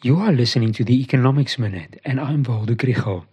You 0.00 0.20
are 0.20 0.30
listening 0.30 0.72
to 0.74 0.84
the 0.84 1.02
Economics 1.02 1.58
Minute, 1.58 2.00
and 2.04 2.20
I'm 2.20 2.44
Waldo 2.44 2.74
Krugell. 2.74 3.24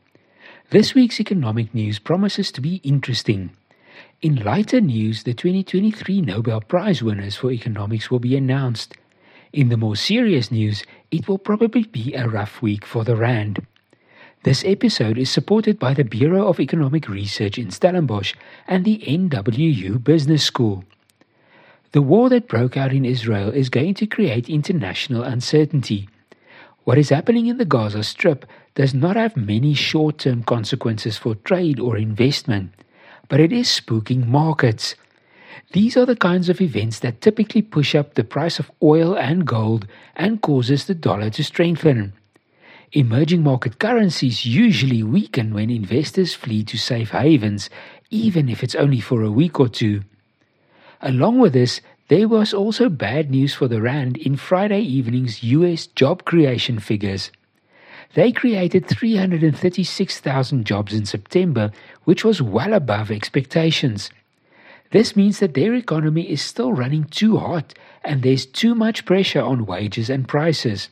This 0.71 0.95
week's 0.95 1.19
economic 1.19 1.75
news 1.75 1.99
promises 1.99 2.51
to 2.53 2.59
be 2.59 2.77
interesting. 2.77 3.51
In 4.23 4.37
lighter 4.37 4.81
news, 4.81 5.21
the 5.21 5.35
2023 5.35 6.21
Nobel 6.21 6.61
Prize 6.61 7.03
winners 7.03 7.35
for 7.35 7.51
economics 7.51 8.09
will 8.09 8.17
be 8.17 8.35
announced. 8.35 8.95
In 9.53 9.69
the 9.69 9.77
more 9.77 9.95
serious 9.95 10.49
news, 10.49 10.81
it 11.11 11.27
will 11.27 11.37
probably 11.37 11.83
be 11.83 12.15
a 12.15 12.27
rough 12.27 12.63
week 12.63 12.83
for 12.83 13.03
the 13.03 13.15
Rand. 13.15 13.63
This 14.41 14.65
episode 14.65 15.19
is 15.19 15.29
supported 15.29 15.77
by 15.77 15.93
the 15.93 16.03
Bureau 16.03 16.47
of 16.47 16.59
Economic 16.59 17.07
Research 17.07 17.59
in 17.59 17.69
Stellenbosch 17.69 18.33
and 18.67 18.85
the 18.85 19.03
NWU 19.05 20.03
Business 20.03 20.43
School. 20.43 20.83
The 21.91 22.01
war 22.01 22.27
that 22.29 22.47
broke 22.47 22.75
out 22.75 22.91
in 22.91 23.05
Israel 23.05 23.51
is 23.51 23.69
going 23.69 23.93
to 23.93 24.07
create 24.07 24.49
international 24.49 25.21
uncertainty. 25.21 26.09
What 26.85 26.99
is 26.99 27.09
happening 27.09 27.47
in 27.47 27.57
the 27.57 27.65
Gaza 27.65 28.03
Strip 28.03 28.45
does 28.75 28.93
not 28.93 29.15
have 29.15 29.35
many 29.35 29.73
short 29.73 30.19
term 30.19 30.43
consequences 30.43 31.17
for 31.17 31.33
trade 31.33 31.79
or 31.79 31.97
investment, 31.97 32.73
but 33.27 33.39
it 33.39 33.51
is 33.51 33.67
spooking 33.67 34.27
markets. 34.27 34.93
These 35.71 35.97
are 35.97 36.05
the 36.05 36.15
kinds 36.15 36.47
of 36.47 36.61
events 36.61 36.99
that 36.99 37.21
typically 37.21 37.63
push 37.63 37.95
up 37.95 38.13
the 38.13 38.23
price 38.23 38.59
of 38.59 38.71
oil 38.83 39.17
and 39.17 39.47
gold 39.47 39.87
and 40.15 40.43
causes 40.43 40.85
the 40.85 40.93
dollar 40.93 41.31
to 41.31 41.43
strengthen. 41.43 42.13
Emerging 42.91 43.41
market 43.41 43.79
currencies 43.79 44.45
usually 44.45 45.01
weaken 45.01 45.55
when 45.55 45.71
investors 45.71 46.35
flee 46.35 46.63
to 46.65 46.77
safe 46.77 47.09
havens, 47.09 47.67
even 48.11 48.47
if 48.47 48.61
it's 48.61 48.75
only 48.75 48.99
for 48.99 49.23
a 49.23 49.31
week 49.31 49.59
or 49.59 49.67
two. 49.67 50.03
Along 51.01 51.39
with 51.39 51.53
this, 51.53 51.81
there 52.07 52.27
was 52.27 52.53
also 52.53 52.87
bad 52.87 53.31
news 53.31 53.55
for 53.55 53.67
the 53.67 53.81
Rand 53.81 54.17
in 54.17 54.35
Friday 54.35 54.81
evening's 54.81 55.41
US 55.43 55.87
job 55.87 56.23
creation 56.23 56.77
figures. 56.77 57.31
They 58.13 58.31
created 58.31 58.87
336,000 58.87 60.65
jobs 60.65 60.93
in 60.93 61.05
September, 61.05 61.71
which 62.03 62.23
was 62.23 62.43
well 62.43 62.73
above 62.73 63.09
expectations. 63.09 64.11
This 64.91 65.15
means 65.15 65.39
that 65.39 65.55
their 65.55 65.73
economy 65.73 66.29
is 66.29 66.43
still 66.43 66.73
running 66.73 67.05
too 67.05 67.37
hot 67.37 67.73
and 68.03 68.21
there's 68.21 68.45
too 68.45 68.75
much 68.75 69.05
pressure 69.05 69.41
on 69.41 69.65
wages 69.65 70.09
and 70.09 70.27
prices. 70.27 70.89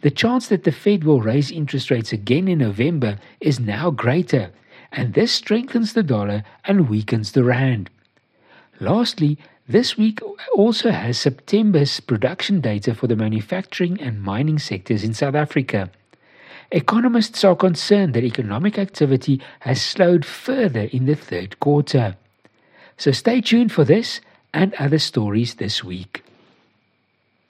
The 0.00 0.10
chance 0.10 0.48
that 0.48 0.64
the 0.64 0.72
Fed 0.72 1.04
will 1.04 1.20
raise 1.20 1.50
interest 1.50 1.90
rates 1.90 2.14
again 2.14 2.48
in 2.48 2.58
November 2.58 3.18
is 3.40 3.60
now 3.60 3.90
greater, 3.90 4.50
and 4.90 5.12
this 5.12 5.32
strengthens 5.32 5.92
the 5.92 6.02
dollar 6.02 6.44
and 6.64 6.88
weakens 6.88 7.32
the 7.32 7.44
Rand. 7.44 7.90
Lastly, 8.80 9.36
this 9.68 9.98
week 9.98 10.20
also 10.54 10.90
has 10.90 11.18
September's 11.18 12.00
production 12.00 12.60
data 12.62 12.94
for 12.94 13.06
the 13.06 13.14
manufacturing 13.14 14.00
and 14.00 14.22
mining 14.22 14.58
sectors 14.58 15.04
in 15.04 15.12
South 15.12 15.34
Africa. 15.34 15.90
Economists 16.72 17.44
are 17.44 17.54
concerned 17.54 18.14
that 18.14 18.24
economic 18.24 18.78
activity 18.78 19.40
has 19.60 19.82
slowed 19.82 20.24
further 20.24 20.88
in 20.92 21.04
the 21.04 21.14
third 21.14 21.60
quarter. 21.60 22.16
So 22.96 23.12
stay 23.12 23.40
tuned 23.40 23.70
for 23.70 23.84
this 23.84 24.20
and 24.54 24.72
other 24.74 24.98
stories 24.98 25.56
this 25.56 25.84
week. 25.84 26.24